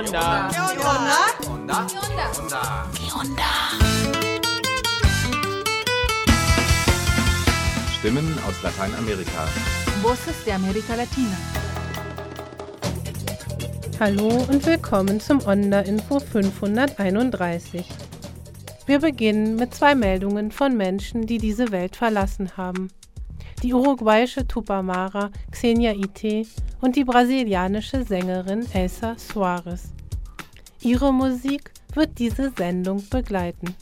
[0.00, 0.48] Onda.
[0.50, 1.18] ¿Qué onda?
[1.52, 1.86] Onda.
[2.94, 3.50] ¿Qué onda?
[7.98, 9.44] Stimmen aus Lateinamerika.
[10.00, 11.36] Voces de América Latina.
[14.00, 17.84] Hallo und willkommen zum Onda Info 531.
[18.86, 22.88] Wir beginnen mit zwei Meldungen von Menschen, die diese Welt verlassen haben.
[23.62, 26.46] Die uruguayische Tupamara Xenia Ite
[26.80, 29.92] und die brasilianische Sängerin Elsa Soares.
[30.80, 33.74] Ihre Musik wird diese Sendung begleiten.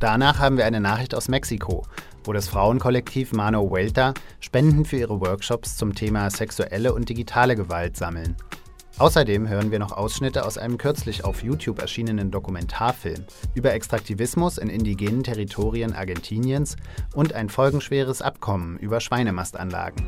[0.00, 1.82] Danach haben wir eine Nachricht aus Mexiko,
[2.24, 7.98] wo das Frauenkollektiv Mano Vuelta Spenden für ihre Workshops zum Thema sexuelle und digitale Gewalt
[7.98, 8.34] sammeln.
[8.96, 14.68] Außerdem hören wir noch Ausschnitte aus einem kürzlich auf YouTube erschienenen Dokumentarfilm über Extraktivismus in
[14.68, 16.76] indigenen Territorien Argentiniens
[17.12, 20.06] und ein folgenschweres Abkommen über Schweinemastanlagen.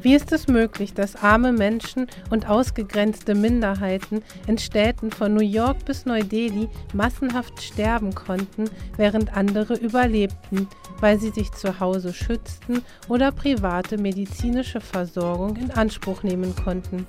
[0.00, 5.84] Wie ist es möglich, dass arme Menschen und ausgegrenzte Minderheiten in Städten von New York
[5.84, 10.66] bis Neu-Delhi massenhaft sterben konnten, während andere überlebten,
[11.00, 17.06] weil sie sich zu Hause schützten oder private medizinische Versorgung in Anspruch nehmen konnten?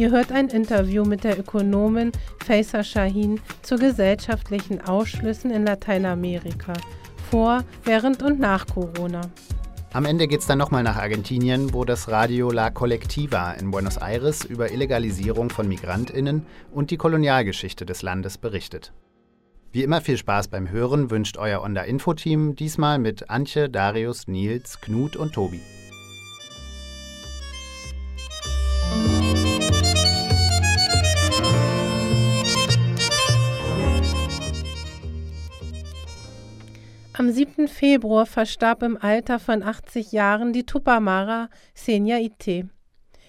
[0.00, 2.10] Ihr hört ein Interview mit der Ökonomin
[2.46, 6.72] Faisa Shahin zu gesellschaftlichen Ausschlüssen in Lateinamerika
[7.30, 9.20] vor, während und nach Corona.
[9.92, 14.42] Am Ende geht's dann nochmal nach Argentinien, wo das Radio La Colectiva in Buenos Aires
[14.46, 18.94] über Illegalisierung von MigrantInnen und die Kolonialgeschichte des Landes berichtet.
[19.70, 25.14] Wie immer viel Spaß beim Hören wünscht euer Onda-Info-Team, diesmal mit Antje, Darius, Nils, Knut
[25.14, 25.60] und Tobi.
[37.40, 37.68] 7.
[37.68, 42.68] Februar verstarb im Alter von 80 Jahren die Tupamara Xenia Ite.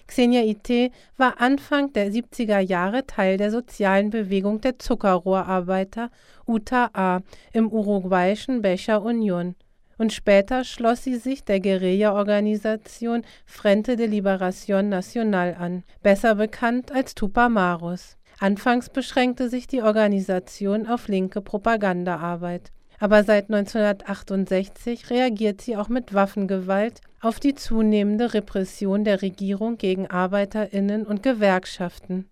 [0.06, 6.10] Xenia Ite war Anfang der 70er Jahre Teil der sozialen Bewegung der Zuckerrohrarbeiter
[6.46, 7.22] UTA
[7.54, 9.54] im uruguayischen Becher Union
[9.96, 17.14] und später schloss sie sich der Guerilla-Organisation Frente de Liberación Nacional an, besser bekannt als
[17.14, 18.18] Tupamaros.
[18.40, 22.72] Anfangs beschränkte sich die Organisation auf linke Propagandaarbeit
[23.02, 30.06] aber seit 1968 reagiert sie auch mit Waffengewalt auf die zunehmende Repression der Regierung gegen
[30.06, 32.30] Arbeiterinnen und Gewerkschaften.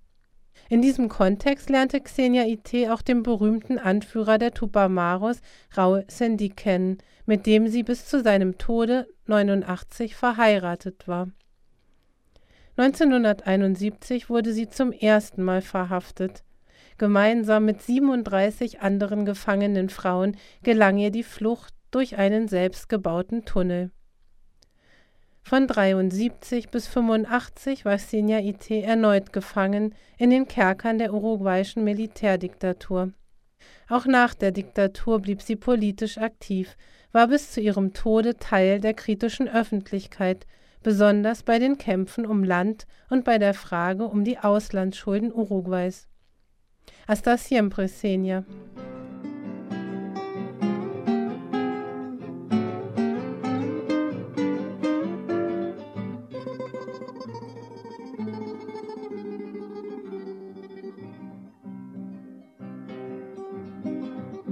[0.69, 5.41] In diesem Kontext lernte Xenia Ite auch den berühmten Anführer der Tupamaros,
[5.77, 11.33] Raul Sendi, kennen, mit dem sie bis zu seinem Tode 89 verheiratet war.
[12.77, 16.45] 1971 wurde sie zum ersten Mal verhaftet.
[17.01, 23.91] Gemeinsam mit 37 anderen gefangenen Frauen gelang ihr die Flucht durch einen selbstgebauten Tunnel.
[25.41, 33.15] Von 73 bis 85 war Xenia Ite erneut gefangen in den Kerkern der uruguayischen Militärdiktatur.
[33.89, 36.77] Auch nach der Diktatur blieb sie politisch aktiv,
[37.13, 40.47] war bis zu ihrem Tode Teil der kritischen Öffentlichkeit,
[40.83, 46.10] besonders bei den Kämpfen um Land und bei der Frage um die Auslandsschulden Uruguays.
[47.07, 48.45] Hasta siempre, Xenia.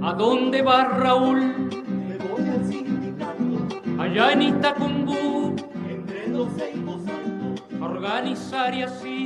[0.01, 1.39] ¿A dónde va Raúl?
[2.07, 4.01] Me voy al sindicato.
[4.01, 5.55] Allá en Itacumbú.
[5.89, 7.83] Entre y voz alto.
[7.83, 9.18] Organizar y así.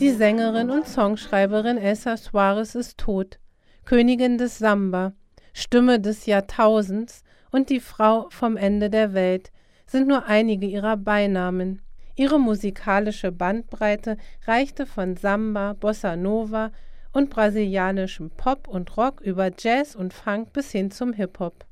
[0.00, 3.38] Die Sängerin und Songschreiberin Elsa Suarez ist tot,
[3.84, 5.12] Königin des Samba,
[5.52, 7.22] Stimme des Jahrtausends
[7.52, 9.52] und die Frau vom Ende der Welt
[9.86, 11.80] sind nur einige ihrer Beinamen.
[12.16, 14.16] Ihre musikalische Bandbreite
[14.48, 16.72] reichte von Samba, Bossa Nova
[17.12, 21.66] und brasilianischem Pop und Rock über Jazz und Funk bis hin zum Hip-Hop.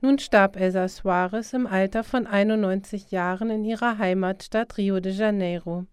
[0.00, 5.86] Nun starb Elsa Suarez im Alter von 91 Jahren in ihrer Heimatstadt Rio de Janeiro.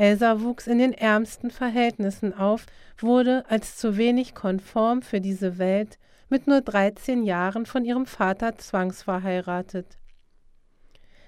[0.00, 2.64] Elsa wuchs in den ärmsten Verhältnissen auf,
[2.98, 5.98] wurde als zu wenig konform für diese Welt
[6.30, 9.98] mit nur 13 Jahren von ihrem Vater zwangsverheiratet.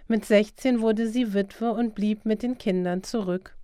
[0.09, 3.55] Mit 16 wurde sie Witwe und blieb mit den Kindern zurück.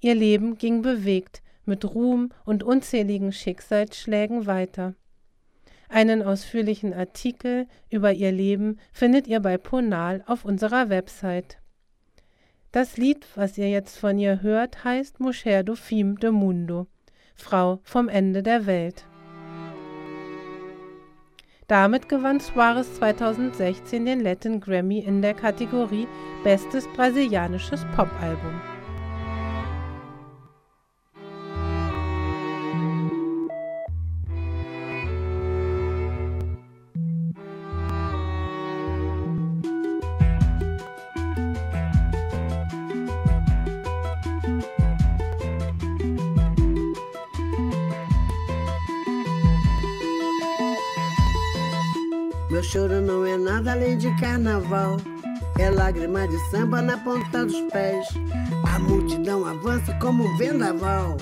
[0.00, 4.94] Ihr Leben ging bewegt, mit Ruhm und unzähligen Schicksalsschlägen weiter.
[5.88, 11.58] Einen ausführlichen Artikel über ihr Leben findet ihr bei Ponal auf unserer Website.
[12.74, 16.88] Das Lied, was ihr jetzt von ihr hört, heißt Mujer do Fim de Mundo,
[17.36, 19.06] Frau vom Ende der Welt.
[21.68, 26.08] Damit gewann Suarez 2016 den Latin Grammy in der Kategorie
[26.42, 28.60] Bestes brasilianisches Popalbum.
[53.74, 54.98] Além de carnaval.
[55.58, 58.06] É lágrima de samba na ponta dos pés.
[58.72, 61.16] A multidão avança como um vendaval.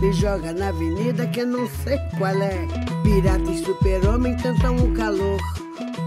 [0.00, 2.66] Me joga na avenida que não sei qual é.
[3.02, 5.40] Pirata e super-homem tentam o calor.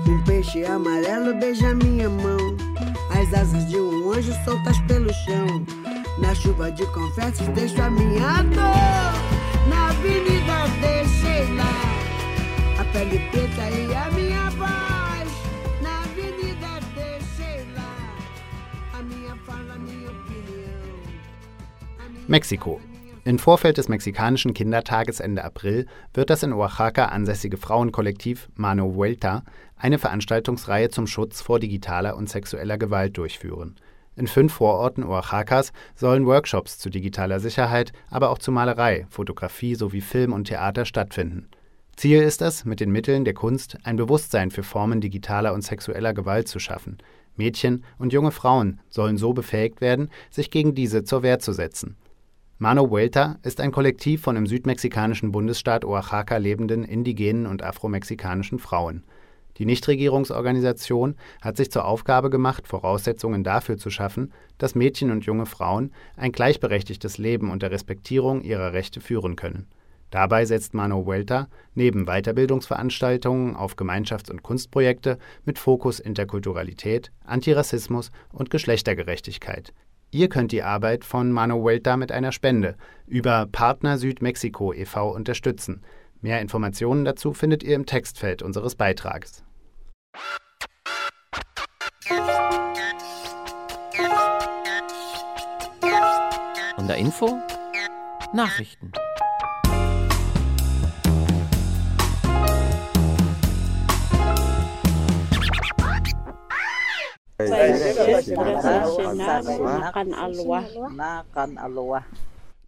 [0.08, 2.56] Um peixe amarelo beija minha mão.
[3.10, 5.66] As asas de um anjo soltas pelo chão.
[6.20, 9.68] Na chuva de confetes deixo a minha dor.
[9.68, 12.80] Na avenida deixei lá.
[12.80, 14.21] A pele preta e a minha
[22.32, 22.80] Mexiko.
[23.26, 29.44] Im Vorfeld des mexikanischen Kindertages Ende April wird das in Oaxaca ansässige Frauenkollektiv Mano Vuelta
[29.76, 33.76] eine Veranstaltungsreihe zum Schutz vor digitaler und sexueller Gewalt durchführen.
[34.16, 40.00] In fünf Vororten Oaxacas sollen Workshops zu digitaler Sicherheit, aber auch zu Malerei, Fotografie sowie
[40.00, 41.50] Film und Theater stattfinden.
[41.98, 46.14] Ziel ist es, mit den Mitteln der Kunst ein Bewusstsein für Formen digitaler und sexueller
[46.14, 47.00] Gewalt zu schaffen.
[47.36, 51.98] Mädchen und junge Frauen sollen so befähigt werden, sich gegen diese zur Wehr zu setzen.
[52.64, 59.04] Mano Vuelta ist ein Kollektiv von im südmexikanischen Bundesstaat Oaxaca lebenden indigenen und afromexikanischen Frauen.
[59.58, 65.48] Die Nichtregierungsorganisation hat sich zur Aufgabe gemacht, Voraussetzungen dafür zu schaffen, dass Mädchen und junge
[65.48, 69.66] Frauen ein gleichberechtigtes Leben unter Respektierung ihrer Rechte führen können.
[70.12, 78.52] Dabei setzt Mano Vuelta neben Weiterbildungsveranstaltungen auf Gemeinschafts- und Kunstprojekte mit Fokus Interkulturalität, Antirassismus und
[78.52, 79.74] Geschlechtergerechtigkeit.
[80.14, 82.76] Ihr könnt die Arbeit von Mano Vuelta mit einer Spende
[83.08, 85.10] über Partner Südmexiko e.V.
[85.10, 85.84] unterstützen.
[86.20, 89.46] Mehr Informationen dazu findet ihr im Textfeld unseres Beitrags.
[96.76, 97.40] Und der Info?
[98.34, 98.92] Nachrichten.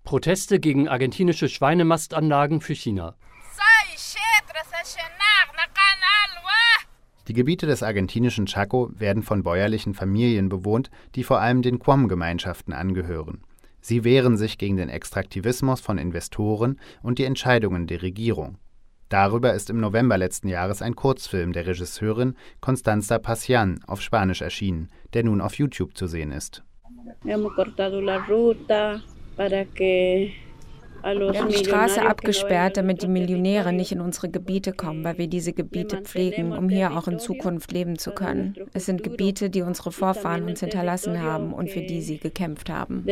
[0.03, 3.15] Proteste gegen argentinische Schweinemastanlagen für China.
[7.27, 12.73] Die Gebiete des argentinischen Chaco werden von bäuerlichen Familien bewohnt, die vor allem den Quom-Gemeinschaften
[12.73, 13.41] angehören.
[13.79, 18.57] Sie wehren sich gegen den Extraktivismus von Investoren und die Entscheidungen der Regierung.
[19.13, 24.89] Darüber ist im November letzten Jahres ein Kurzfilm der Regisseurin Constanza Pacian auf Spanisch erschienen,
[25.13, 26.63] der nun auf YouTube zu sehen ist.
[27.21, 27.43] Wir haben
[31.49, 35.97] die Straße abgesperrt, damit die Millionäre nicht in unsere Gebiete kommen, weil wir diese Gebiete
[35.97, 38.55] pflegen, um hier auch in Zukunft leben zu können.
[38.73, 43.05] Es sind Gebiete, die unsere Vorfahren uns hinterlassen haben und für die sie gekämpft haben.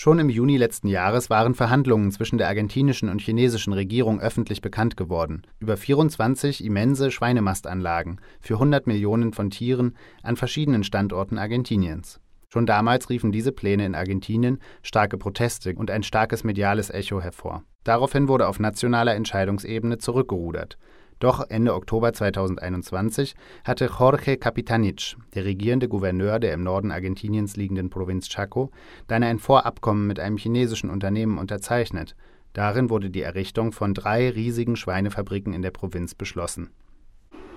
[0.00, 4.96] Schon im Juni letzten Jahres waren Verhandlungen zwischen der argentinischen und chinesischen Regierung öffentlich bekannt
[4.96, 5.42] geworden.
[5.58, 12.20] Über 24 immense Schweinemastanlagen für 100 Millionen von Tieren an verschiedenen Standorten Argentiniens.
[12.48, 17.64] Schon damals riefen diese Pläne in Argentinien starke Proteste und ein starkes mediales Echo hervor.
[17.82, 20.78] Daraufhin wurde auf nationaler Entscheidungsebene zurückgerudert.
[21.18, 23.34] Doch Ende Oktober 2021
[23.64, 28.70] hatte Jorge Capitanich, der regierende Gouverneur der im Norden Argentiniens liegenden Provinz Chaco,
[29.08, 32.14] dann ein Vorabkommen mit einem chinesischen Unternehmen unterzeichnet.
[32.52, 36.70] Darin wurde die Errichtung von drei riesigen Schweinefabriken in der Provinz beschlossen.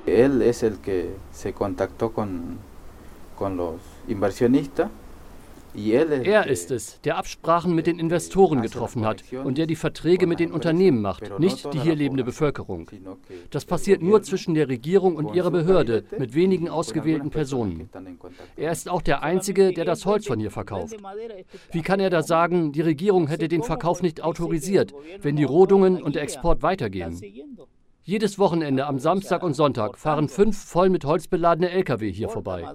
[0.07, 2.57] Él es el que se contactó con,
[3.37, 4.89] con los inversionistas
[5.73, 10.39] er ist es, der Absprachen mit den Investoren getroffen hat und der die Verträge mit
[10.39, 12.87] den Unternehmen macht, nicht die hier lebende Bevölkerung.
[13.49, 17.89] Das passiert nur zwischen der Regierung und ihrer Behörde mit wenigen ausgewählten Personen.
[18.55, 20.97] Er ist auch der Einzige, der das Holz von hier verkauft.
[21.71, 26.01] Wie kann er da sagen, die Regierung hätte den Verkauf nicht autorisiert, wenn die Rodungen
[26.01, 27.19] und der Export weitergehen?
[28.03, 32.65] Jedes Wochenende am Samstag und Sonntag fahren fünf voll mit Holz beladene Lkw hier vorbei.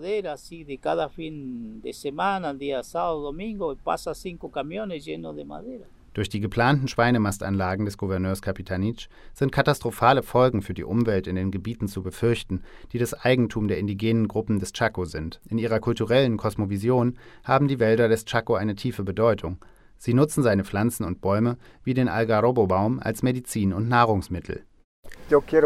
[6.14, 11.50] Durch die geplanten Schweinemastanlagen des Gouverneurs Capitanich sind katastrophale Folgen für die Umwelt in den
[11.50, 15.40] Gebieten zu befürchten, die das Eigentum der indigenen Gruppen des Chaco sind.
[15.50, 19.58] In ihrer kulturellen Kosmovision haben die Wälder des Chaco eine tiefe Bedeutung.
[19.98, 24.62] Sie nutzen seine Pflanzen und Bäume wie den Algarrobo-Baum als Medizin und Nahrungsmittel.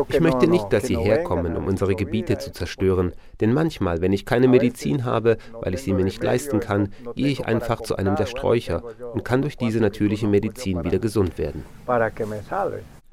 [0.09, 4.25] Ich möchte nicht, dass sie herkommen, um unsere Gebiete zu zerstören, denn manchmal, wenn ich
[4.25, 8.17] keine Medizin habe, weil ich sie mir nicht leisten kann, gehe ich einfach zu einem
[8.17, 8.83] der Sträucher
[9.13, 11.65] und kann durch diese natürliche Medizin wieder gesund werden.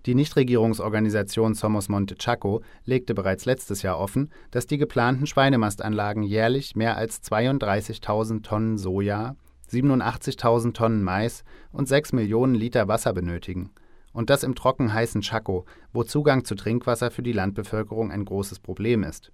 [0.06, 6.78] Die Nichtregierungsorganisation Somos Monte Chaco legte bereits letztes Jahr offen, dass die geplanten Schweinemastanlagen jährlich
[6.78, 9.36] mehr als 32.000 Tonnen Soja,
[9.70, 11.44] 87.000 Tonnen Mais
[11.74, 13.72] und 6 Millionen Liter Wasser benötigen.
[14.18, 19.04] Und das im trockenheißen Chaco, wo Zugang zu Trinkwasser für die Landbevölkerung ein großes Problem
[19.04, 19.32] ist.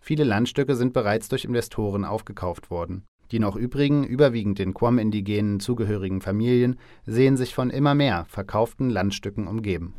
[0.00, 3.04] Viele Landstücke sind bereits durch Investoren aufgekauft worden.
[3.30, 9.46] Die noch übrigen, überwiegend den Quam-Indigenen zugehörigen Familien sehen sich von immer mehr verkauften Landstücken
[9.46, 9.94] umgeben.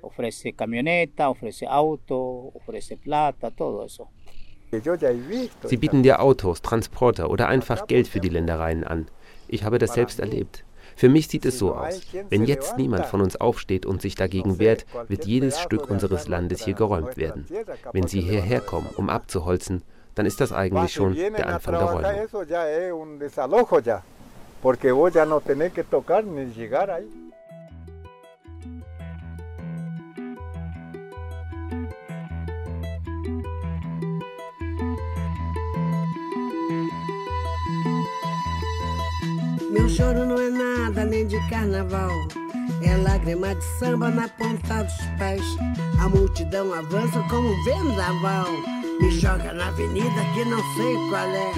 [0.00, 4.08] Ofrece camioneta, ofrece auto, ofrece plata, todo eso.
[5.64, 9.10] Sie bieten dir Autos, Transporter oder einfach Geld für die Ländereien an.
[9.46, 10.64] Ich habe das selbst erlebt.
[10.98, 12.00] Für mich sieht es so aus.
[12.28, 16.64] Wenn jetzt niemand von uns aufsteht und sich dagegen wehrt, wird jedes Stück unseres Landes
[16.64, 17.46] hier geräumt werden.
[17.92, 19.84] Wenn Sie hierher kommen, um abzuholzen,
[20.16, 22.02] dann ist das eigentlich schon der Anfang der Räumung.
[39.70, 40.57] Meu choro não é
[40.88, 42.10] nada nem de carnaval.
[42.82, 45.42] É lágrima de samba na ponta dos pés.
[46.00, 48.46] A multidão avança como um vendaval.
[48.98, 51.52] Me joga na avenida que não sei qual é.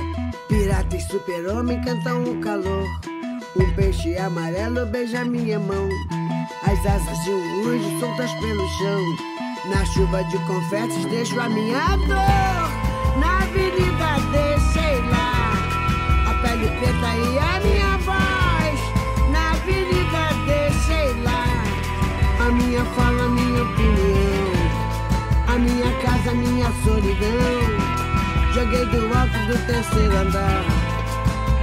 [0.48, 2.84] Pirata e super-homem cantam o calor.
[3.56, 5.88] Um peixe amarelo beija minha mão.
[6.64, 9.00] As asas de um urso soltas pelo chão.
[9.70, 13.20] Na chuva de confetes deixo a minha dor.
[13.20, 15.52] Na avenida deixei lá.
[16.28, 17.59] A pele preta e a
[22.80, 24.52] minha fala, minha opinião.
[25.48, 27.28] A minha casa, minha solidão.
[28.54, 30.64] Joguei do alto do terceiro andar.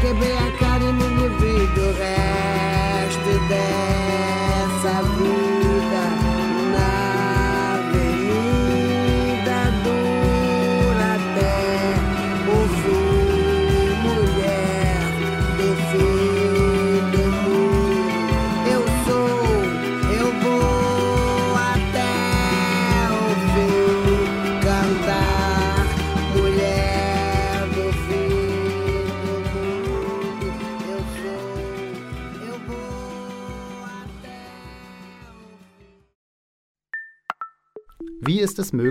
[0.01, 3.86] Quebrei a cara e me livrei do resto dessa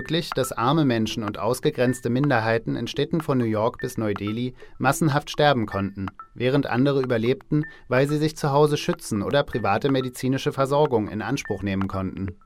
[0.07, 5.29] möglich, dass arme Menschen und ausgegrenzte Minderheiten in Städten von New York bis Neu-Delhi massenhaft
[5.29, 11.09] sterben konnten, während andere überlebten, weil sie sich zu Hause schützen oder private medizinische Versorgung
[11.09, 12.37] in Anspruch nehmen konnten?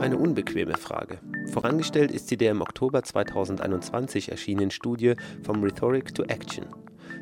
[0.00, 1.18] Eine unbequeme Frage.
[1.50, 6.66] Vorangestellt ist sie der im Oktober 2021 erschienenen Studie From Rhetoric to Action.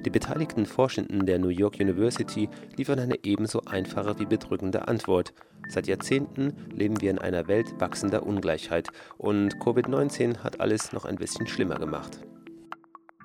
[0.05, 5.33] Die beteiligten Forschenden der New York University liefern eine ebenso einfache wie bedrückende Antwort.
[5.71, 11.15] Seit Jahrzehnten leben wir in einer Welt wachsender Ungleichheit und Covid-19 hat alles noch ein
[11.15, 12.21] bisschen schlimmer gemacht.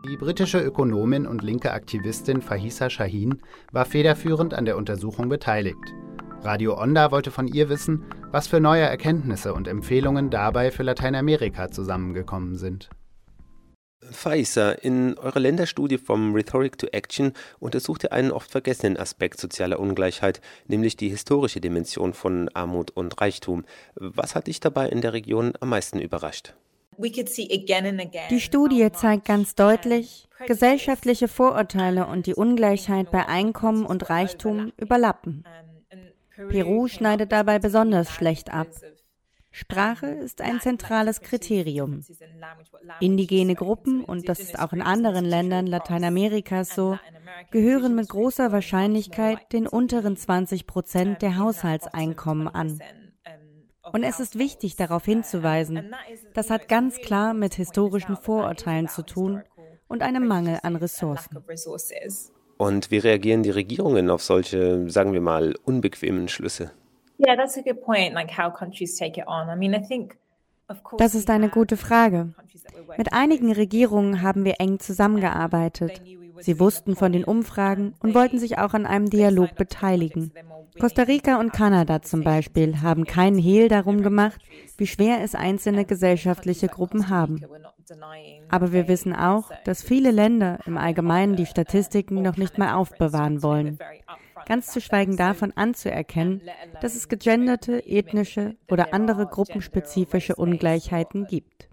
[0.07, 5.95] Die britische Ökonomin und linke Aktivistin Fahisa Shahin war federführend an der Untersuchung beteiligt.
[6.41, 11.71] Radio Onda wollte von ihr wissen, was für neue Erkenntnisse und Empfehlungen dabei für Lateinamerika
[11.71, 12.91] zusammengekommen sind.
[14.11, 19.79] Faisa, in eurer Länderstudie vom Rhetoric to Action untersucht ihr einen oft vergessenen Aspekt sozialer
[19.79, 23.65] Ungleichheit, nämlich die historische Dimension von Armut und Reichtum.
[23.95, 26.53] Was hat dich dabei in der Region am meisten überrascht?
[26.97, 35.43] Die Studie zeigt ganz deutlich, gesellschaftliche Vorurteile und die Ungleichheit bei Einkommen und Reichtum überlappen.
[36.35, 38.67] Peru schneidet dabei besonders schlecht ab.
[39.55, 42.01] Sprache ist ein zentrales Kriterium.
[42.99, 46.99] Indigene Gruppen, und das ist auch in anderen Ländern Lateinamerikas so,
[47.51, 52.81] gehören mit großer Wahrscheinlichkeit den unteren 20 Prozent der Haushaltseinkommen an.
[53.93, 55.95] Und es ist wichtig, darauf hinzuweisen,
[56.33, 59.41] das hat ganz klar mit historischen Vorurteilen zu tun
[59.87, 61.37] und einem Mangel an Ressourcen.
[62.57, 66.73] Und wie reagieren die Regierungen auf solche, sagen wir mal, unbequemen Schlüsse?
[70.97, 72.33] Das ist eine gute Frage.
[72.97, 76.01] Mit einigen Regierungen haben wir eng zusammengearbeitet.
[76.39, 80.31] Sie wussten von den Umfragen und wollten sich auch an einem Dialog beteiligen.
[80.79, 84.41] Costa Rica und Kanada zum Beispiel haben keinen Hehl darum gemacht,
[84.77, 87.41] wie schwer es einzelne gesellschaftliche Gruppen haben.
[88.49, 93.41] Aber wir wissen auch, dass viele Länder im Allgemeinen die Statistiken noch nicht mal aufbewahren
[93.41, 93.77] wollen.
[94.47, 96.41] Ganz zu schweigen davon anzuerkennen,
[96.81, 101.69] dass es gegenderte, ethnische oder andere gruppenspezifische Ungleichheiten gibt.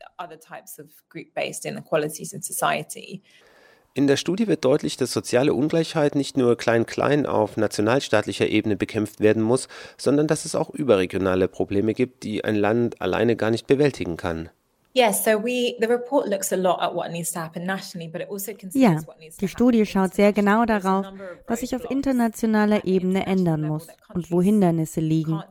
[3.95, 9.21] In der Studie wird deutlich, dass soziale Ungleichheit nicht nur klein-klein auf nationalstaatlicher Ebene bekämpft
[9.21, 13.67] werden muss, sondern dass es auch überregionale Probleme gibt, die ein Land alleine gar nicht
[13.67, 14.49] bewältigen kann.
[18.75, 18.99] Ja,
[19.41, 21.07] die Studie schaut sehr genau darauf,
[21.47, 25.43] was sich auf internationaler Ebene ändern muss und wo Hindernisse liegen.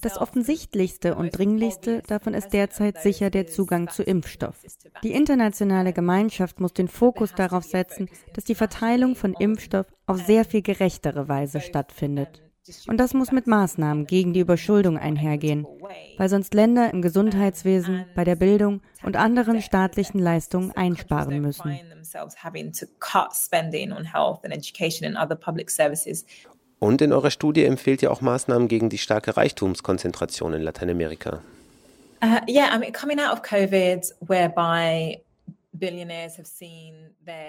[0.00, 4.56] Das offensichtlichste und dringlichste davon ist derzeit sicher der Zugang zu Impfstoff.
[5.02, 10.44] Die internationale Gemeinschaft muss den Fokus darauf setzen, dass die Verteilung von Impfstoff auf sehr
[10.46, 12.49] viel gerechtere Weise stattfindet.
[12.86, 15.66] Und das muss mit Maßnahmen gegen die Überschuldung einhergehen,
[16.18, 21.78] weil sonst Länder im Gesundheitswesen, bei der Bildung und anderen staatlichen Leistungen einsparen müssen.
[26.78, 31.42] Und in eurer Studie empfiehlt ihr auch Maßnahmen gegen die starke Reichtumskonzentration in Lateinamerika.
[32.22, 35.22] Uh, yeah, I mean, coming out of COVID, whereby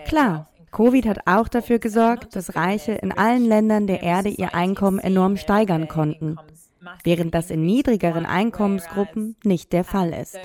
[0.06, 5.00] Klar, Covid hat auch dafür gesorgt, dass Reiche in allen Ländern der Erde ihr Einkommen
[5.00, 6.38] enorm steigern konnten,
[7.04, 10.38] während das in niedrigeren Einkommensgruppen nicht der Fall ist.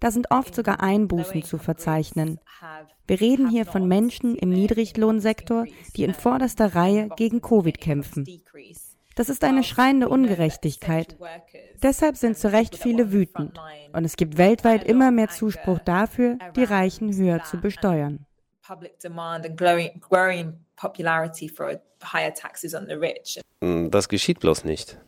[0.00, 2.40] Da sind oft sogar Einbußen zu verzeichnen.
[3.06, 8.26] Wir reden hier von Menschen im Niedriglohnsektor, die in vorderster Reihe gegen Covid kämpfen.
[9.16, 11.16] Das ist eine schreiende Ungerechtigkeit.
[11.82, 13.58] Deshalb sind zu Recht viele wütend.
[13.94, 18.26] Und es gibt weltweit immer mehr Zuspruch dafür, die Reichen höher zu besteuern.
[23.62, 24.98] Hm, das geschieht bloß nicht.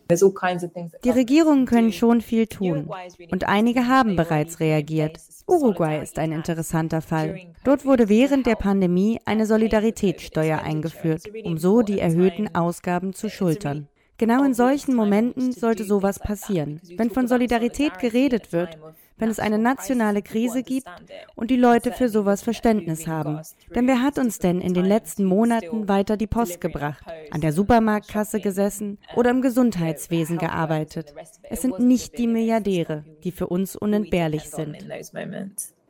[1.05, 2.89] Die Regierungen können schon viel tun.
[3.31, 5.19] Und einige haben bereits reagiert.
[5.47, 7.53] Uruguay ist ein interessanter Fall.
[7.63, 13.89] Dort wurde während der Pandemie eine Solidaritätssteuer eingeführt, um so die erhöhten Ausgaben zu schultern.
[14.19, 16.81] Genau in solchen Momenten sollte sowas passieren.
[16.97, 18.77] Wenn von Solidarität geredet wird,
[19.19, 20.89] wenn es eine nationale Krise gibt
[21.35, 23.41] und die Leute für sowas Verständnis haben.
[23.75, 27.53] Denn wer hat uns denn in den letzten Monaten weiter die Post gebracht, an der
[27.53, 31.15] Supermarktkasse gesessen oder im Gesundheitswesen gearbeitet?
[31.43, 34.77] Es sind nicht die Milliardäre, die für uns unentbehrlich sind.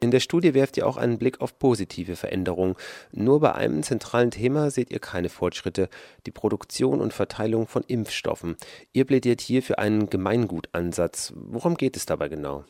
[0.01, 2.77] In der Studie werft ihr auch einen Blick auf positive Veränderungen.
[3.11, 5.89] Nur bei einem zentralen Thema seht ihr keine Fortschritte,
[6.25, 8.57] die Produktion und Verteilung von Impfstoffen.
[8.93, 11.33] Ihr plädiert hier für einen Gemeingutansatz.
[11.35, 12.65] Worum geht es dabei genau?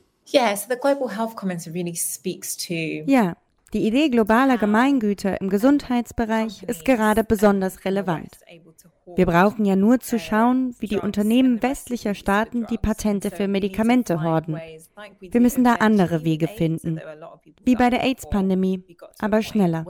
[3.06, 3.36] Ja,
[3.72, 8.38] die Idee globaler Gemeingüter im Gesundheitsbereich ist gerade besonders relevant.
[9.16, 14.22] Wir brauchen ja nur zu schauen, wie die Unternehmen westlicher Staaten die Patente für Medikamente
[14.22, 14.60] horden.
[15.20, 17.00] Wir müssen da andere Wege finden,
[17.64, 18.84] wie bei der AIDS-Pandemie,
[19.18, 19.86] aber schneller.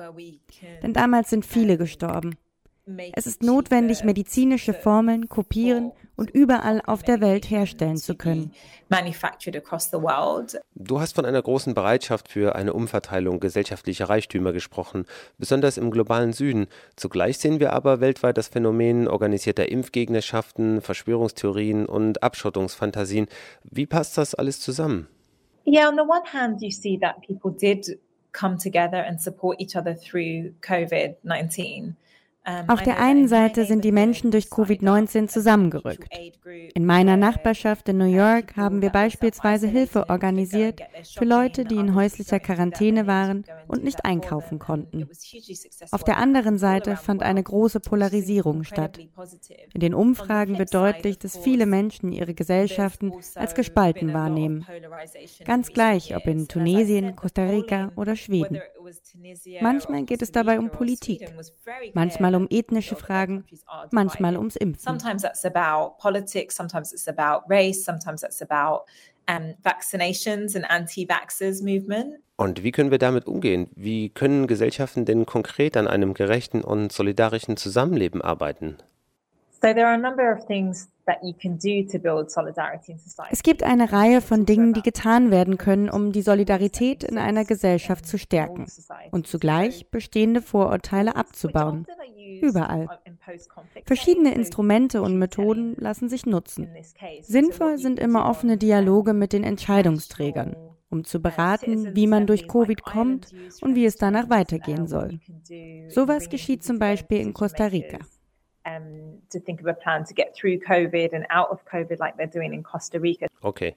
[0.83, 2.37] Denn damals sind viele gestorben.
[3.13, 8.53] Es ist notwendig, medizinische Formeln kopieren und überall auf der Welt herstellen zu können.
[10.75, 15.05] Du hast von einer großen Bereitschaft für eine Umverteilung gesellschaftlicher Reichtümer gesprochen,
[15.37, 16.67] besonders im globalen Süden.
[16.97, 23.27] Zugleich sehen wir aber weltweit das Phänomen organisierter Impfgegnerschaften, Verschwörungstheorien und Abschottungsfantasien.
[23.65, 25.09] Wie passt das alles zusammen?
[25.67, 27.99] Yeah, on the one hand, you see that people did
[28.33, 31.59] come together and support each other through COVID-19.
[31.59, 31.97] Ähm,
[32.67, 36.09] Auf der einen Seite sind die Menschen durch Covid-19 zusammengerückt.
[36.75, 40.81] In meiner Nachbarschaft in New York haben wir beispielsweise Hilfe organisiert
[41.17, 45.09] für Leute, die in häuslicher Quarantäne waren und nicht einkaufen konnten.
[45.91, 48.99] Auf der anderen Seite fand eine große Polarisierung statt.
[49.75, 54.67] In den Umfragen wird deutlich, dass viele Menschen ihre Gesellschaften als gespalten wahrnehmen.
[55.45, 58.61] Ganz gleich, ob in Tunesien, Costa Rica oder Schweden.
[59.61, 61.29] Manchmal geht es dabei um Politik,
[61.95, 63.45] manchmal um ethnische Fragen,
[63.91, 64.99] manchmal ums Impfen.
[64.99, 68.85] Sometimes that's about politics, sometimes it's about race, sometimes that's about
[69.29, 72.17] um, vaccinations and anti-vaxxers movement.
[72.37, 73.69] Und wie können wir damit umgehen?
[73.75, 78.79] Wie können Gesellschaften denn konkret an einem gerechten und solidarischen Zusammenleben arbeiten?
[83.31, 87.45] Es gibt eine Reihe von Dingen, die getan werden können, um die Solidarität in einer
[87.45, 88.67] Gesellschaft zu stärken
[89.11, 91.87] und zugleich bestehende Vorurteile abzubauen.
[92.43, 92.89] Überall.
[93.85, 96.69] Verschiedene Instrumente und Methoden lassen sich nutzen.
[97.23, 100.57] Sinnvoll sind immer offene Dialoge mit den Entscheidungsträgern,
[100.91, 105.21] um zu beraten, wie man durch Covid kommt und wie es danach weitergehen soll.
[105.89, 107.99] Sowas geschieht zum Beispiel in Costa Rica
[109.31, 112.27] to think of a plan to get through COVID and out of COVID like they're
[112.27, 113.27] doing in Costa Rica.
[113.43, 113.75] Okay.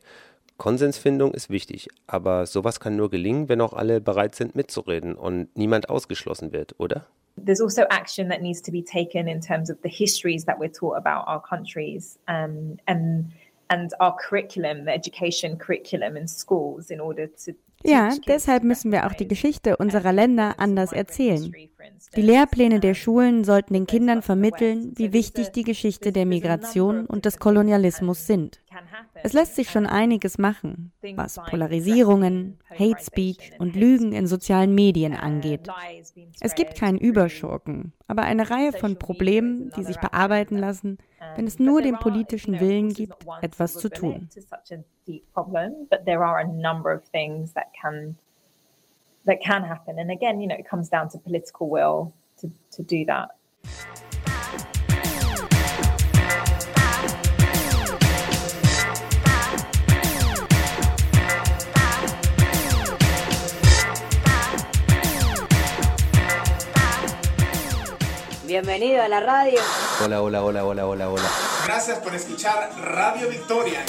[0.58, 5.48] Konsensfindung ist wichtig, aber sowas kann nur gelingen, wenn auch alle bereit sind mitzureden und
[5.58, 7.08] niemand ausgeschlossen wird, oder?
[7.36, 10.72] There's also action that needs to be taken in terms of the histories that we're
[10.72, 13.32] taught about our countries um, and
[13.70, 19.08] and our curriculum, the education curriculum in schools in order to ja, deshalb müssen wir
[19.08, 21.52] auch die Geschichte unserer Länder anders erzählen.
[22.16, 27.26] Die Lehrpläne der Schulen sollten den Kindern vermitteln, wie wichtig die Geschichte der Migration und
[27.26, 28.62] des Kolonialismus sind.
[29.24, 35.14] Es lässt sich schon einiges machen, was Polarisierungen, Hate Speech und Lügen in sozialen Medien
[35.14, 35.68] angeht.
[36.40, 40.98] Es gibt keinen Überschurken, aber eine Reihe von Problemen, die sich bearbeiten lassen,
[41.36, 44.30] wenn es nur den politischen Willen gibt, etwas zu tun.
[49.26, 50.00] that can happen.
[50.00, 53.30] And again, you know, it comes down to political will to, to do that.
[68.52, 69.60] Bienvenido a la radio.
[70.04, 71.30] Hola, hola, hola, hola, hola, hola.
[71.66, 73.80] Gracias por escuchar Radio Victoria.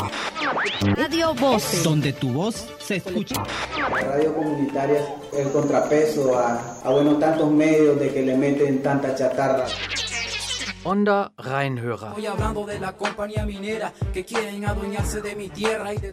[0.95, 1.83] Radio Voz.
[1.83, 3.43] Donde tu voz se escucha.
[3.77, 5.01] La radio comunitaria
[5.33, 9.67] es el contrapeso a, a bueno, tantos medios de que le meten tanta chatarra.
[10.85, 12.13] Onda Rheinhörer.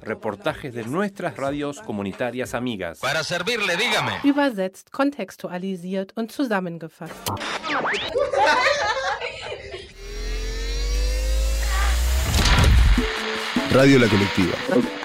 [0.02, 3.00] Reportajes de nuestras radios comunitarias amigas.
[3.00, 4.14] Para servirle, dígame.
[4.24, 7.14] Übersetzt, kontextualisiert und zusammengefasst.
[13.72, 14.56] Radio La Colectiva.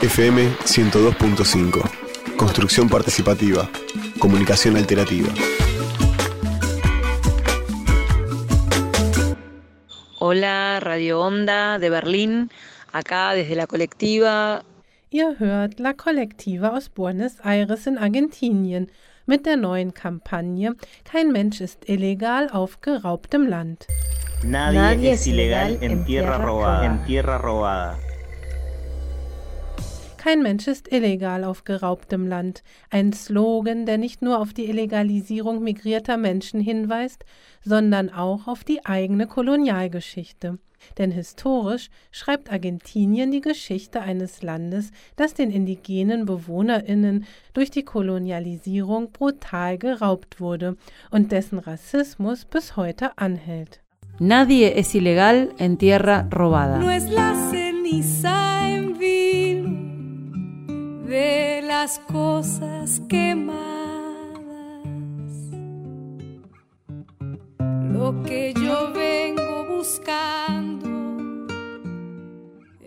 [0.01, 2.37] FM 102.5.
[2.37, 3.71] Construcción participativa.
[4.19, 5.29] Comunicación alternativa.
[10.19, 12.51] Hola, Radio Onda de Berlín,
[12.91, 14.65] acá desde la colectiva.
[15.11, 18.91] Ihr hört La Colectiva aus Buenos Aires in Argentinien
[19.27, 23.87] mit der neuen Kampagne Kein Mensch ist illegal auf geraubtem Land.
[24.43, 26.85] Nadie, Nadie es ilegal en tierra robada.
[26.85, 27.99] En tierra robada.
[30.25, 32.63] Kein Mensch ist illegal auf geraubtem Land.
[32.89, 37.27] Ein Slogan, der nicht nur auf die Illegalisierung migrierter Menschen hinweist,
[37.63, 40.59] sondern auch auf die eigene Kolonialgeschichte.
[40.99, 49.13] Denn historisch schreibt Argentinien die Geschichte eines Landes, das den indigenen Bewohnerinnen durch die Kolonialisierung
[49.13, 50.77] brutal geraubt wurde
[51.11, 53.81] und dessen Rassismus bis heute anhält.
[54.19, 56.79] Nadie es ilegal en tierra robada.
[56.79, 59.95] No es la ceniza en vino
[61.09, 63.84] de las cosas quemadas.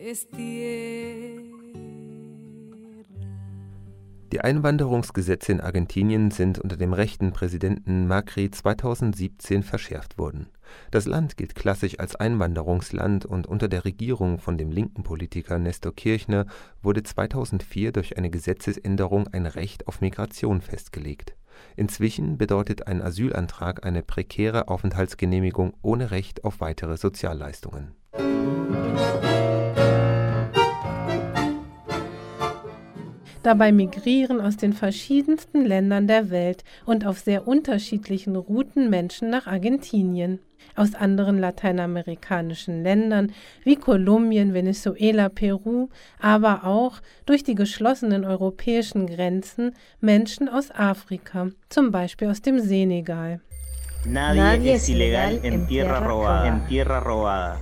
[0.07, 0.27] Es.
[4.31, 10.47] Die Einwanderungsgesetze in Argentinien sind unter dem rechten Präsidenten Macri 2017 verschärft worden.
[10.91, 15.95] Das Land gilt klassisch als Einwanderungsland und unter der Regierung von dem linken Politiker Nestor
[15.95, 16.45] Kirchner
[16.81, 21.35] wurde 2004 durch eine Gesetzesänderung ein Recht auf Migration festgelegt.
[21.75, 27.95] Inzwischen bedeutet ein Asylantrag eine prekäre Aufenthaltsgenehmigung ohne Recht auf weitere Sozialleistungen.
[33.47, 39.47] Dabei migrieren aus den verschiedensten Ländern der Welt und auf sehr unterschiedlichen Routen Menschen nach
[39.47, 40.39] Argentinien.
[40.75, 43.31] Aus anderen lateinamerikanischen Ländern
[43.63, 45.87] wie Kolumbien, Venezuela, Peru,
[46.19, 53.39] aber auch durch die geschlossenen europäischen Grenzen Menschen aus Afrika, zum Beispiel aus dem Senegal.
[54.03, 56.47] Nadie, Nadie es ilegal en tierra robada.
[56.47, 57.61] En tierra robada.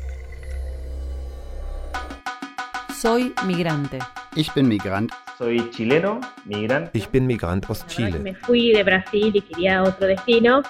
[2.92, 4.00] Soy migrante.
[4.36, 5.12] Ich bin Migrant.
[5.38, 6.92] Soy chileno, migrante.
[6.94, 8.20] Ich bin Migrant aus Chile.
[8.20, 10.64] Me fui de Brasil y quería otro destino.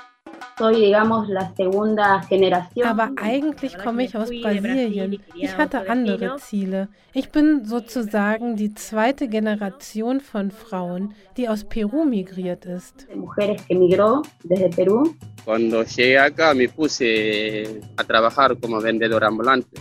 [0.57, 2.87] Soy, digamos, la segunda generación.
[2.87, 5.19] Aber eigentlich komme ich aus Brasilien.
[5.35, 6.87] Ich hatte andere Ziele.
[7.13, 13.07] Ich bin sozusagen die zweite Generation von Frauen, die aus Peru migriert ist.
[13.13, 15.15] Mujeres que migró desde Perú.
[15.45, 19.79] Cuando llegué acá me puse a trabajar como vendedor ambulante.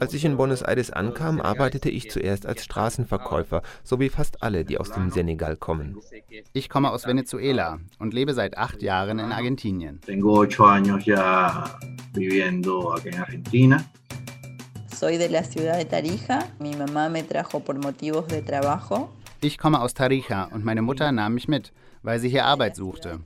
[0.00, 4.64] Als ich in Buenos Aires ankam, arbeitete ich zuerst als Straßenverkäufer, so wie fast alle,
[4.64, 5.98] die aus dem Senegal kommen.
[6.52, 9.97] Ich komme aus Venezuela und lebe seit acht Jahren in Argentinien.
[10.04, 11.78] Tengo ocho años ya
[12.14, 13.90] viviendo aquí en Argentina.
[14.94, 16.48] Soy de la ciudad de Tarija.
[16.58, 19.10] Mi mamá me trajo por motivos de trabajo.
[19.40, 23.20] Ich komme aus Tarija und meine Mutter nahm mich mit, weil sie hier Arbeit suchte.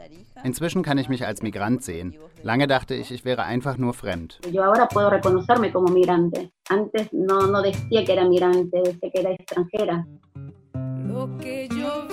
[0.44, 2.14] Inzwischen kann ich mich als Migrant sehen.
[2.42, 4.38] Lange dachte ich, ich wäre einfach nur fremd.
[4.50, 6.50] Yo ahora puedo reconocerme como migrante.
[6.68, 10.06] Antes no, no decía que era migrante, decía que era extranjera.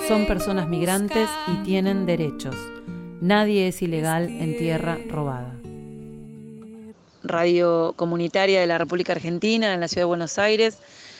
[0.08, 2.56] Son personas migrantes y tienen derechos.
[3.20, 5.54] Nadie es ilegal en tierra robada.
[7.22, 10.78] Radio comunitaria de la República Argentina en la ciudad de Buenos Aires.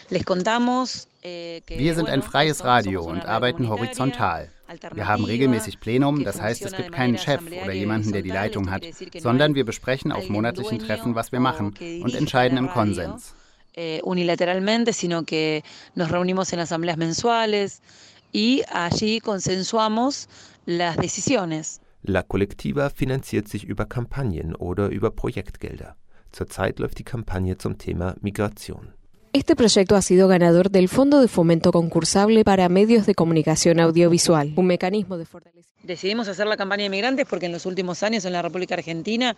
[0.08, 4.50] Les contamos äh, Wir sind ein freies Radio und arbeiten horizontal.
[4.94, 8.70] Wir haben regelmäßig Plenum, das heißt, es gibt keinen Chef oder jemanden, der die Leitung
[8.70, 8.82] hat,
[9.18, 13.34] sondern wir besprechen auf monatlichen Treffen, was wir machen und entscheiden im Konsens.
[13.74, 15.62] eh, unilateralmente, sino que
[15.94, 17.82] nos reunimos en asambleas mensuales
[18.32, 20.28] y allí consensuamos
[20.66, 21.80] las decisiones.
[22.02, 25.96] La Colectiva finanziert sich über Kampagnen oder über Projektgelder.
[26.32, 28.94] Zurzeit läuft die Kampagne zum Thema Migration.
[29.32, 34.52] Este proyecto ha sido ganador del Fondo de Fomento Concursable para Medios de Comunicación Audiovisual,
[34.56, 35.70] un mecanismo de fortalecimiento.
[35.84, 39.36] Decidimos hacer la campaña de migrantes porque en los últimos años en la República Argentina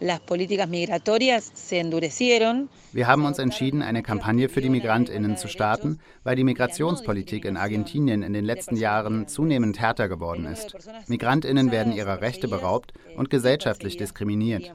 [0.00, 2.70] las políticas migratorias se endurecieron.
[2.94, 7.58] Wir haben uns entschieden, eine Kampagne für die Migrantinnen zu starten, weil die Migrationspolitik in
[7.58, 10.74] Argentinien in den letzten Jahren zunehmend härter geworden ist.
[11.06, 14.72] Migrantinnen werden ihrer Rechte beraubt und gesellschaftlich diskriminiert.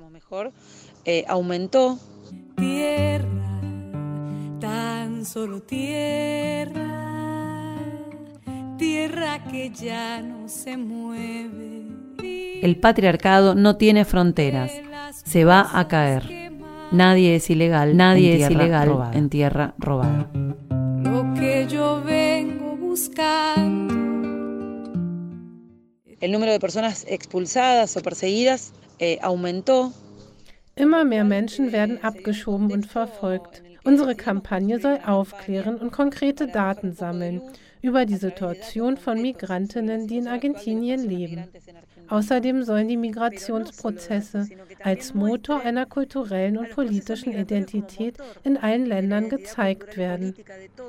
[1.06, 1.98] Eh, aumentó.
[4.60, 6.86] Tan solo tierra,
[8.78, 11.88] tierra que ya no se mueve.
[12.62, 14.72] El patriarcado no tiene fronteras,
[15.12, 16.52] se va a caer.
[16.92, 19.14] Nadie es ilegal, nadie es ilegal robada.
[19.14, 20.30] en tierra robada.
[21.04, 23.94] Lo que yo vengo buscando.
[26.20, 29.94] El número de personas expulsadas o perseguidas eh, aumentó.
[30.76, 33.69] Immer mehr Menschen werden abgeschoben und verfolgt.
[33.90, 37.42] Unsere Kampagne soll aufklären und konkrete Daten sammeln
[37.82, 41.46] über die Situation von Migrantinnen, die in Argentinien leben.
[42.10, 44.48] Außerdem sollen die Migrationsprozesse
[44.84, 50.34] als Motor einer kulturellen und politischen Identität in allen Ländern gezeigt werden.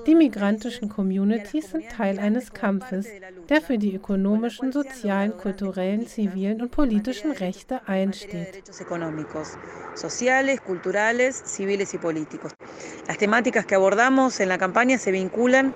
[0.06, 3.06] Die migrantischen Communities sind Teil eines Kampfes,
[3.50, 8.62] der für die ökonomischen, sozialen, kulturellen, zivilen und politischen Rechte einsteht.
[13.08, 15.74] Las temáticas que abordamos en la campaña se vinculan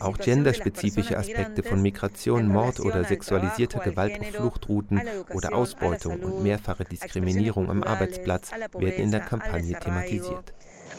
[0.00, 5.00] auch genderspezifische Aspekte von Migration, Mord oder sexualisierter Gewalt auf Fluchtrouten
[5.34, 10.52] oder Ausbeutung und mehrfache Diskriminierung am Arbeitsplatz werden in der Kampagne thematisiert.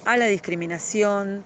[0.05, 1.43] A la discriminación,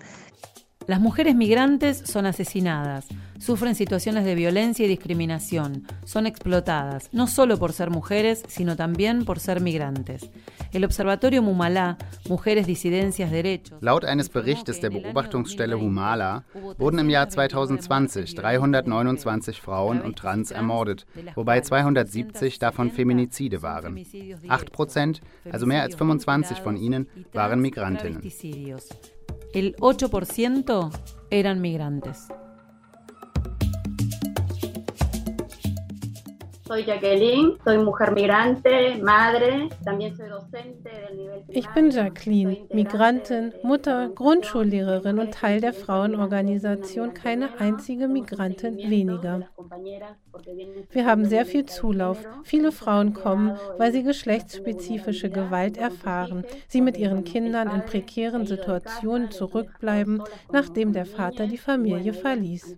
[0.88, 3.08] Las mujeres migrantes son asesinadas,
[3.40, 9.24] sufren situaciones de violencia y discriminación, son explotadas, no solo por ser mujeres, sino también
[9.24, 10.30] por ser migrantes.
[10.74, 13.78] El Observatorio Mumala, Mujeres, Disidencias, Derechos.
[13.82, 16.44] Laut eines Berichtes der Beobachtungsstelle Humala
[16.78, 24.04] wurden im Jahr 2020 329 Frauen und Trans ermordet, wobei 270 davon Feminizide waren.
[24.48, 28.22] 8 Prozent, also mehr als 25 von ihnen, waren Migrantinnen.
[29.54, 30.92] El 8%
[31.30, 32.28] eran migrantes.
[36.74, 43.54] Soy Jacqueline, soy mujer migrante, madre, también soy docente del nivel Ich bin Jacqueline, Migrantin,
[43.62, 49.48] Mutter, Grundschullehrerin und Teil der Frauenorganisation Keine einzige Migrantin weniger.
[50.90, 52.18] Wir haben sehr viel Zulauf.
[52.44, 59.30] Viele Frauen kommen, weil sie geschlechtsspezifische Gewalt erfahren, sie mit ihren Kindern in prekären Situationen
[59.30, 62.78] zurückbleiben, nachdem der Vater die Familie verließ.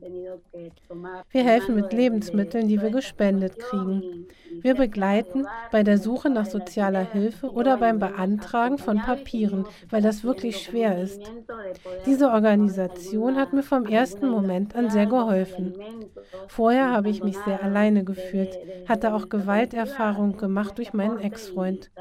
[1.31, 4.27] Wir helfen mit Lebensmitteln, die wir gespendet kriegen kriegen.
[4.61, 10.23] Wir begleiten bei der Suche nach sozialer Hilfe oder beim Beantragen von Papieren, weil das
[10.23, 11.21] wirklich schwer ist.
[12.05, 15.73] Diese Organisation hat mir vom ersten Moment an sehr geholfen.
[16.47, 21.91] Vorher habe ich mich sehr alleine gefühlt, hatte auch Gewalterfahrung gemacht durch meinen Ex-Freund.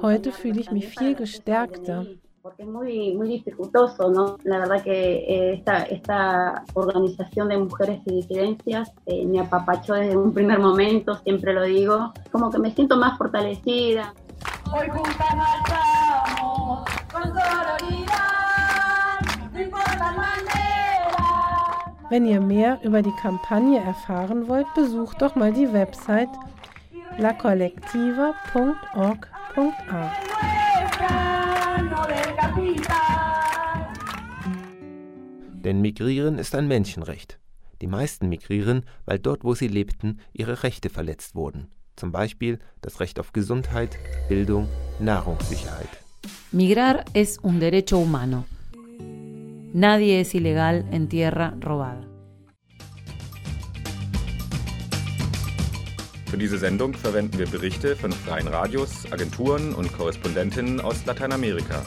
[0.00, 2.06] Heute fühle ich mich viel gestärkter.
[2.46, 4.38] Porque es muy, muy dificultoso, ¿no?
[4.44, 10.16] La verdad que eh, esta, esta organización de mujeres y disidencias eh, me apapachó desde
[10.16, 14.14] un primer momento, siempre lo digo, como que me siento más fortalecida.
[14.72, 18.14] Hoy juntas marchamos con sororidad,
[19.52, 20.44] no importa manera.
[22.10, 26.30] Wenn ihr mehr über die Kampagne erfahren wollt, besucht doch mal die Website
[27.18, 30.12] lacollectiva.org.ar.
[35.64, 37.38] Denn Migrieren ist ein Menschenrecht.
[37.80, 41.68] Die meisten migrieren, weil dort, wo sie lebten, ihre Rechte verletzt wurden.
[41.96, 44.68] Zum Beispiel das Recht auf Gesundheit, Bildung,
[45.00, 45.88] Nahrungssicherheit.
[46.52, 48.44] Migrar es un derecho humano.
[49.72, 52.06] Nadie es ilegal en tierra robada.
[56.30, 61.84] Für diese Sendung verwenden wir Berichte von freien Radios, Agenturen und Korrespondentinnen aus Lateinamerika.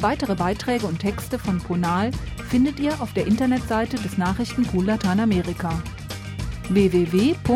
[0.00, 2.10] Weitere Beiträge und Texte von Ponal
[2.48, 5.70] findet ihr auf der Internetseite des Nachrichtenpool Lateinamerika.
[6.70, 7.50] www.npla.de